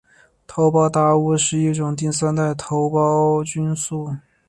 [0.47, 4.09] 头孢达肟是一种第三代头孢菌素。